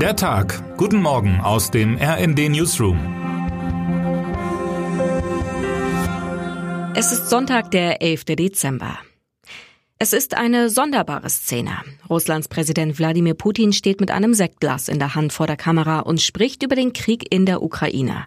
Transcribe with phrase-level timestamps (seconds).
[0.00, 0.62] Der Tag.
[0.76, 2.98] Guten Morgen aus dem RND Newsroom.
[6.94, 8.26] Es ist Sonntag, der 11.
[8.26, 8.98] Dezember.
[9.98, 11.70] Es ist eine sonderbare Szene.
[12.10, 16.20] Russlands Präsident Wladimir Putin steht mit einem Sektglas in der Hand vor der Kamera und
[16.20, 18.26] spricht über den Krieg in der Ukraine.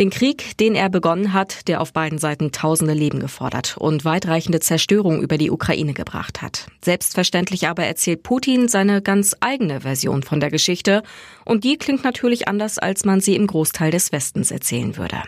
[0.00, 4.58] Den Krieg, den er begonnen hat, der auf beiden Seiten tausende Leben gefordert und weitreichende
[4.58, 6.66] Zerstörung über die Ukraine gebracht hat.
[6.84, 11.04] Selbstverständlich aber erzählt Putin seine ganz eigene Version von der Geschichte
[11.44, 15.22] und die klingt natürlich anders, als man sie im Großteil des Westens erzählen würde.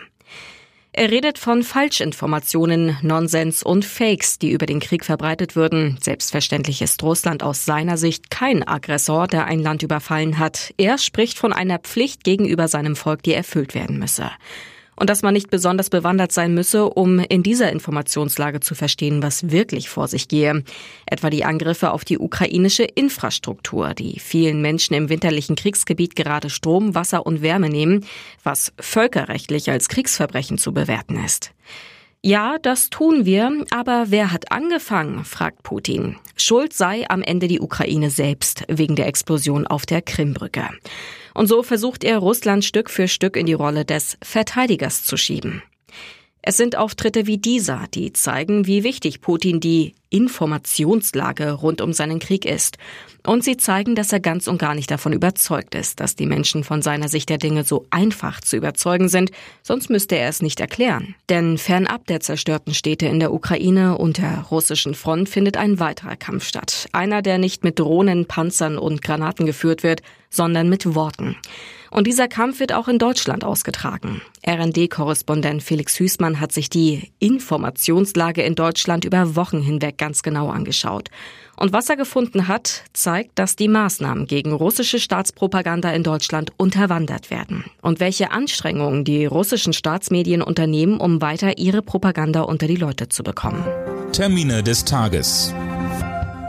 [0.97, 5.99] Er redet von Falschinformationen, Nonsens und Fakes, die über den Krieg verbreitet würden.
[6.01, 10.73] Selbstverständlich ist Russland aus seiner Sicht kein Aggressor, der ein Land überfallen hat.
[10.77, 14.31] Er spricht von einer Pflicht gegenüber seinem Volk, die erfüllt werden müsse
[14.97, 19.51] und dass man nicht besonders bewandert sein müsse, um in dieser Informationslage zu verstehen, was
[19.51, 20.63] wirklich vor sich gehe.
[21.05, 26.95] Etwa die Angriffe auf die ukrainische Infrastruktur, die vielen Menschen im winterlichen Kriegsgebiet gerade Strom,
[26.95, 28.05] Wasser und Wärme nehmen,
[28.43, 31.53] was völkerrechtlich als Kriegsverbrechen zu bewerten ist.
[32.23, 36.17] Ja, das tun wir, aber wer hat angefangen, fragt Putin.
[36.35, 40.67] Schuld sei am Ende die Ukraine selbst wegen der Explosion auf der Krimbrücke.
[41.33, 45.61] Und so versucht er Russland Stück für Stück in die Rolle des Verteidigers zu schieben.
[46.41, 52.19] Es sind Auftritte wie dieser, die zeigen, wie wichtig Putin die Informationslage rund um seinen
[52.19, 52.77] Krieg ist.
[53.25, 56.63] Und sie zeigen, dass er ganz und gar nicht davon überzeugt ist, dass die Menschen
[56.63, 59.31] von seiner Sicht der Dinge so einfach zu überzeugen sind,
[59.63, 61.15] sonst müsste er es nicht erklären.
[61.29, 66.15] Denn fernab der zerstörten Städte in der Ukraine und der russischen Front findet ein weiterer
[66.15, 66.87] Kampf statt.
[66.93, 71.35] Einer, der nicht mit Drohnen, Panzern und Granaten geführt wird, sondern mit Worten.
[71.89, 74.21] Und dieser Kampf wird auch in Deutschland ausgetragen.
[74.45, 81.09] RND-Korrespondent Felix Hüßmann hat sich die Informationslage in Deutschland über Wochen hinweg ganz genau angeschaut.
[81.55, 87.31] Und was er gefunden hat, zeigt, dass die Maßnahmen gegen russische Staatspropaganda in Deutschland unterwandert
[87.31, 87.65] werden.
[87.81, 93.23] Und welche Anstrengungen die russischen Staatsmedien unternehmen, um weiter ihre Propaganda unter die Leute zu
[93.23, 93.65] bekommen.
[94.11, 95.53] Termine des Tages.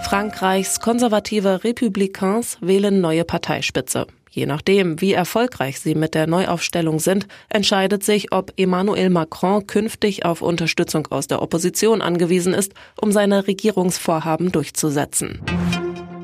[0.03, 4.07] Frankreichs konservative Republikains wählen neue Parteispitze.
[4.31, 10.25] Je nachdem, wie erfolgreich sie mit der Neuaufstellung sind, entscheidet sich, ob Emmanuel Macron künftig
[10.25, 15.41] auf Unterstützung aus der Opposition angewiesen ist, um seine Regierungsvorhaben durchzusetzen.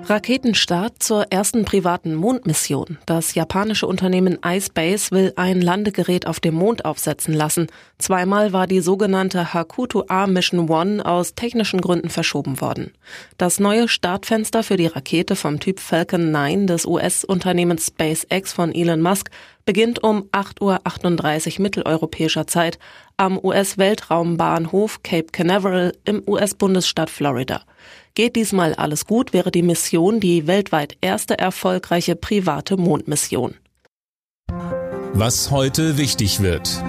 [0.07, 2.99] Raketenstart zur ersten privaten Mondmission.
[3.07, 7.69] Das japanische Unternehmen iSpace will ein Landegerät auf dem Mond aufsetzen lassen.
[7.99, 12.93] Zweimal war die sogenannte Hakuto A Mission One aus technischen Gründen verschoben worden.
[13.39, 19.01] Das neue Startfenster für die Rakete vom Typ Falcon 9 des US-Unternehmens SpaceX von Elon
[19.01, 19.31] Musk
[19.65, 22.79] beginnt um 8.38 Uhr mitteleuropäischer Zeit
[23.17, 27.63] am US-Weltraumbahnhof Cape Canaveral im US-Bundesstaat Florida.
[28.17, 33.57] Geht diesmal alles gut, wäre die Mission die weltweit erste erfolgreiche private Mondmission.
[35.15, 36.81] Was heute wichtig wird.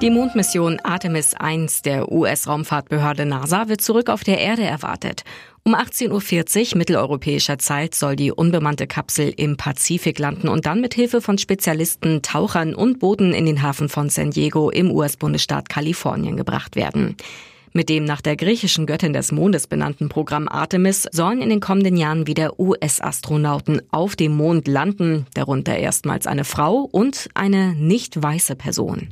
[0.00, 5.24] Die Mondmission Artemis 1 der US-Raumfahrtbehörde NASA wird zurück auf der Erde erwartet.
[5.64, 10.94] Um 18.40 Uhr mitteleuropäischer Zeit soll die unbemannte Kapsel im Pazifik landen und dann mit
[10.94, 16.36] Hilfe von Spezialisten, Tauchern und Booten in den Hafen von San Diego im US-Bundesstaat Kalifornien
[16.36, 17.16] gebracht werden.
[17.72, 21.96] Mit dem nach der griechischen Göttin des Mondes benannten Programm Artemis sollen in den kommenden
[21.96, 28.56] Jahren wieder US-Astronauten auf dem Mond landen, darunter erstmals eine Frau und eine nicht weiße
[28.56, 29.08] Person.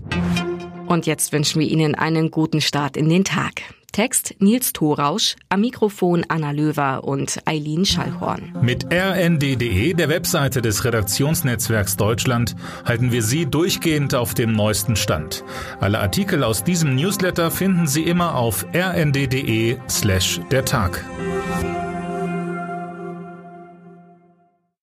[0.86, 3.62] Und jetzt wünschen wir Ihnen einen guten Start in den Tag.
[3.92, 8.54] Text Nils Thorausch, am Mikrofon Anna Löwer und Eileen Schallhorn.
[8.62, 12.54] Mit rnd.de, der Webseite des Redaktionsnetzwerks Deutschland,
[12.84, 15.44] halten wir Sie durchgehend auf dem neuesten Stand.
[15.80, 21.04] Alle Artikel aus diesem Newsletter finden Sie immer auf rnd.de slash der Tag.